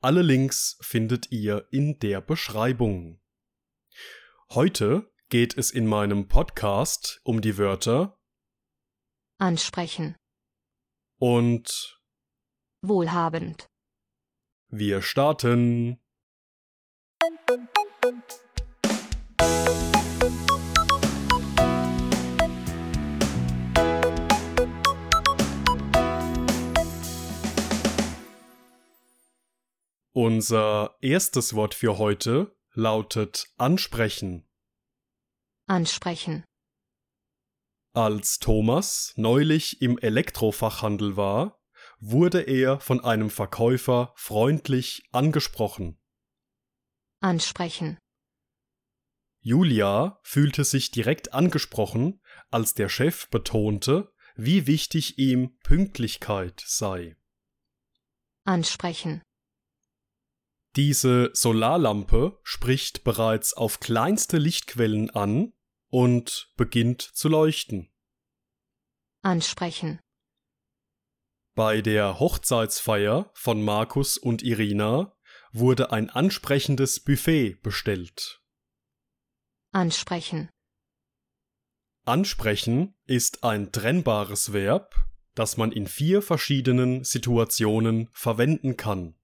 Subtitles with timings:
[0.00, 3.20] Alle Links findet ihr in der Beschreibung.
[4.50, 8.18] Heute geht es in meinem Podcast um die Wörter
[9.38, 10.16] ansprechen,
[11.18, 12.00] und
[12.82, 13.66] wohlhabend,
[14.68, 16.00] wir starten.
[30.18, 34.48] Unser erstes Wort für heute lautet ansprechen.
[35.68, 36.42] ansprechen,
[37.92, 41.60] Als Thomas neulich im Elektrofachhandel war,
[41.98, 46.00] wurde er von einem Verkäufer freundlich angesprochen.
[47.20, 47.98] ansprechen,
[49.40, 57.18] Julia fühlte sich direkt angesprochen, als der Chef betonte, wie wichtig ihm Pünktlichkeit sei.
[58.44, 59.20] ansprechen,
[60.76, 65.54] Diese Solarlampe spricht bereits auf kleinste Lichtquellen an
[65.88, 67.90] und beginnt zu leuchten.
[69.22, 70.00] ansprechen,
[71.54, 75.16] Bei der Hochzeitsfeier von Markus und Irina
[75.52, 78.42] wurde ein ansprechendes Buffet bestellt.
[79.72, 80.50] ansprechen,
[82.04, 84.94] Ansprechen ist ein trennbares Verb,
[85.34, 89.18] das man in vier verschiedenen Situationen verwenden kann.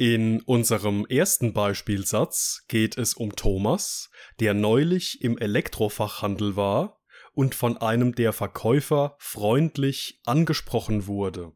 [0.00, 7.00] In unserem ersten Beispielsatz geht es um Thomas, der neulich im Elektrofachhandel war
[7.32, 11.52] und von einem der Verkäufer freundlich angesprochen wurde.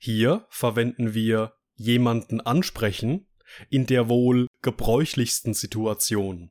[0.00, 3.28] Hier verwenden wir jemanden ansprechen
[3.70, 6.50] in der wohl gebräuchlichsten Situation.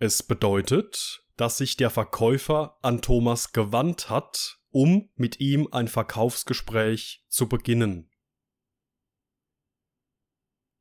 [0.00, 7.24] Es bedeutet, dass sich der Verkäufer an Thomas gewandt hat, um mit ihm ein Verkaufsgespräch
[7.28, 8.09] zu beginnen.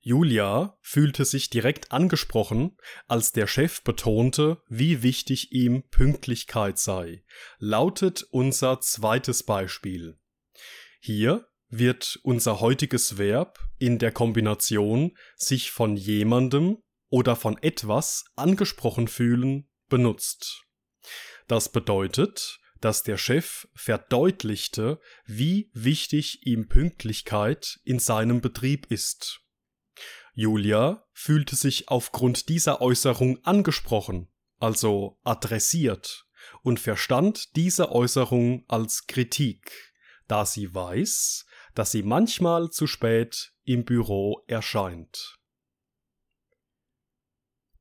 [0.10, 2.76] Julia fühlte sich direkt angesprochen,
[3.08, 7.24] als der Chef betonte, wie wichtig ihm Pünktlichkeit sei,
[7.60, 10.18] lautet unser zweites Beispiel.
[11.00, 19.08] Hier wird unser heutiges Verb in der Kombination sich von jemandem oder von etwas angesprochen
[19.08, 20.66] fühlen benutzt.
[21.48, 29.44] Das bedeutet, dass der Chef verdeutlichte, wie wichtig ihm Pünktlichkeit in seinem Betrieb ist.
[30.40, 36.28] Julia fühlte sich aufgrund dieser Äußerung angesprochen, also adressiert,
[36.64, 39.94] und verstand diese Äußerung als Kritik,
[40.30, 41.46] da sie weiß,
[41.76, 45.36] dass sie manchmal zu spät im Büro erscheint.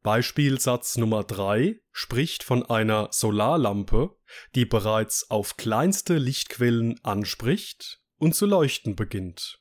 [0.02, 4.16] Beispielsatz Nummer 3 spricht von einer Solarlampe,
[4.56, 9.60] die bereits auf kleinste Lichtquellen anspricht und zu leuchten beginnt.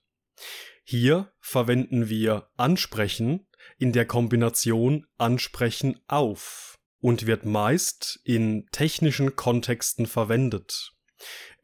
[0.89, 3.45] Hier verwenden wir ansprechen
[3.77, 10.93] in der Kombination ansprechen auf und wird meist in technischen Kontexten verwendet.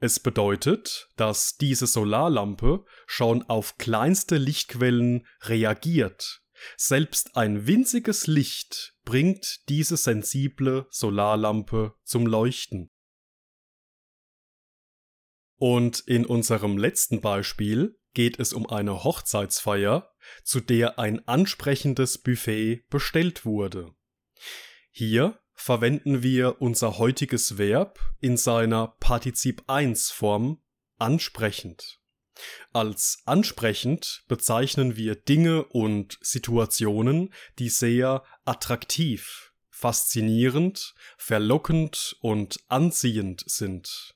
[0.01, 6.41] Es bedeutet, dass diese Solarlampe schon auf kleinste Lichtquellen reagiert.
[6.75, 12.91] Selbst ein winziges Licht bringt diese sensible Solarlampe zum Leuchten.
[15.55, 20.11] Und in unserem letzten Beispiel geht es um eine Hochzeitsfeier,
[20.43, 23.93] zu der ein ansprechendes Buffet bestellt wurde.
[24.91, 30.61] Hier verwenden wir unser heutiges Verb in seiner Partizip 1 Form
[30.97, 31.99] ansprechend.
[32.71, 44.15] Als ansprechend bezeichnen wir Dinge und Situationen, die sehr attraktiv, faszinierend, verlockend und anziehend sind.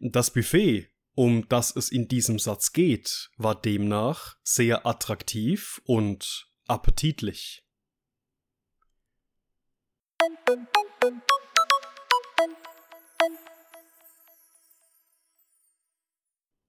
[0.00, 7.64] Das Buffet, um das es in diesem Satz geht, war demnach sehr attraktiv und appetitlich.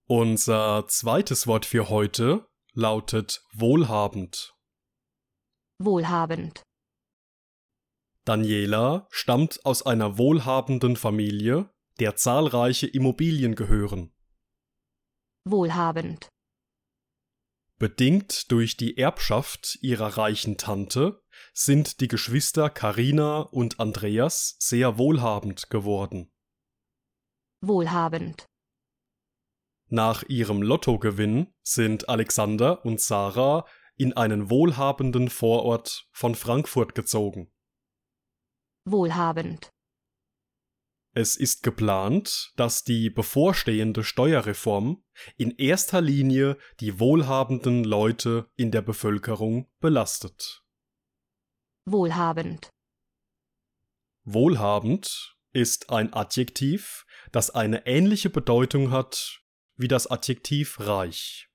[0.08, 4.56] Unser zweites Wort für heute lautet wohlhabend.
[5.78, 6.64] wohlhabend,
[8.26, 11.70] Daniela stammt aus einer wohlhabenden Familie,
[12.00, 14.12] der zahlreiche Immobilien gehören.
[15.46, 16.30] Wohlhabend,
[17.80, 25.70] Bedingt durch die Erbschaft ihrer reichen Tante sind die Geschwister Carina und Andreas sehr wohlhabend
[25.70, 26.30] geworden.
[27.62, 28.46] wohlhabend,
[29.88, 33.66] Nach ihrem Lottogewinn sind Alexander und Sarah
[33.96, 37.50] in einen wohlhabenden Vorort von Frankfurt gezogen.
[38.86, 39.70] wohlhabend,
[41.14, 45.04] Es ist geplant, dass die bevorstehende Steuerreform
[45.38, 50.64] in erster Linie die wohlhabenden Leute in der Bevölkerung belastet.
[51.86, 52.70] wohlhabend,
[54.32, 59.42] Wohlhabend ist ein Adjektiv, das eine ähnliche Bedeutung hat
[59.76, 61.50] wie das Adjektiv reich.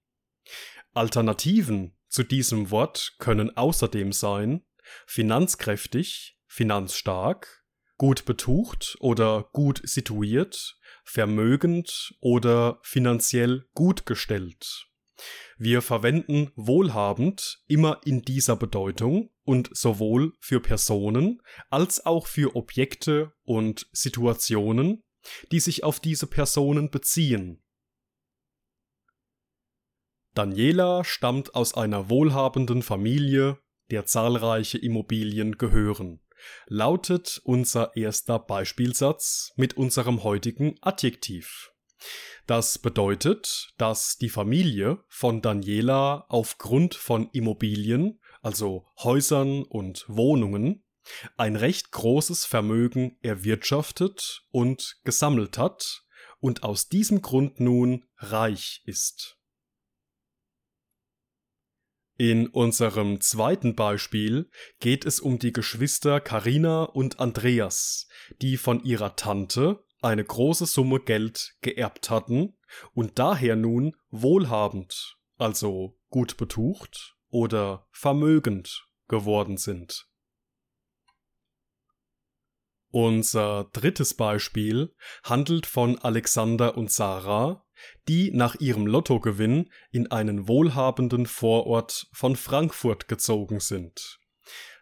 [0.93, 4.65] Alternativen zu diesem Wort können außerdem sein
[5.07, 7.64] finanzkräftig, finanzstark,
[8.05, 14.91] gut betucht oder gut situiert, vermögend oder finanziell gut gestellt.
[15.57, 21.41] Wir verwenden wohlhabend immer in dieser Bedeutung und sowohl für Personen
[21.71, 25.03] als auch für Objekte und Situationen,
[25.51, 27.65] die sich auf diese Personen beziehen.
[30.35, 33.57] Daniela stammt aus einer wohlhabenden Familie,
[33.91, 36.21] der zahlreiche Immobilien gehören,
[36.67, 41.73] lautet unser erster Beispielsatz mit unserem heutigen Adjektiv.
[42.47, 50.85] Das bedeutet, dass die Familie von Daniela aufgrund von Immobilien, also Häusern und Wohnungen,
[51.37, 56.05] ein recht großes Vermögen erwirtschaftet und gesammelt hat
[56.41, 59.39] und aus diesem Grund nun reich ist.
[62.17, 68.07] In unserem zweiten Beispiel geht es um die Geschwister Carina und Andreas,
[68.41, 72.57] die von ihrer Tante eine große Summe Geld geerbt hatten
[72.93, 80.07] und daher nun wohlhabend, also gut betucht oder vermögend geworden sind.
[82.91, 84.95] Unser drittes Beispiel
[85.25, 87.64] handelt von Alexander und Sarah,
[88.09, 94.19] die nach ihrem Lottogewinn in einen wohlhabenden Vorort von Frankfurt gezogen sind.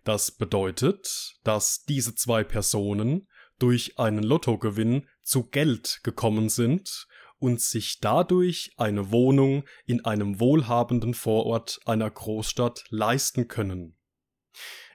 [0.04, 3.28] Das bedeutet, dass diese zwei Personen
[3.58, 7.06] durch einen Lottogewinn zu Geld gekommen sind
[7.38, 13.96] und sich dadurch eine Wohnung in einem wohlhabenden Vorort einer Großstadt leisten können.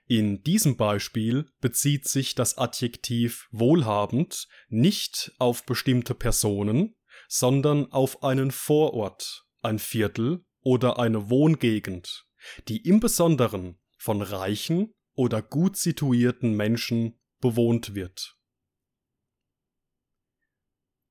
[0.06, 6.96] In diesem Beispiel bezieht sich das Adjektiv wohlhabend nicht auf bestimmte Personen,
[7.28, 12.26] sondern auf einen Vorort, ein Viertel oder eine Wohngegend,
[12.68, 18.38] die im Besonderen von reichen oder gut situierten Menschen bewohnt wird.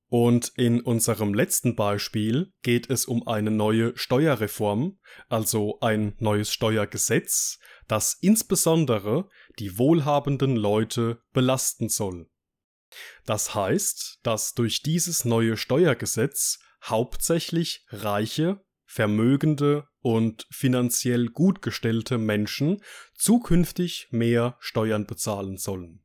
[0.09, 7.59] Und in unserem letzten Beispiel geht es um eine neue Steuerreform, also ein neues Steuergesetz,
[7.89, 9.27] das insbesondere
[9.59, 12.29] die wohlhabenden Leute belasten soll.
[13.25, 22.81] Das heißt, dass durch dieses neue Steuergesetz hauptsächlich reiche, vermögende und finanziell gut gestellte Menschen
[23.13, 26.03] zukünftig mehr Steuern bezahlen sollen.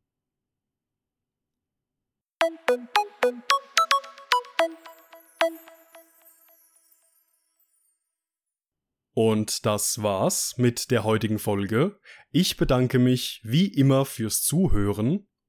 [9.15, 12.01] Und das war's mit der heutigen Folge.
[12.31, 15.29] Ich bedanke mich wie immer fürs Zuhören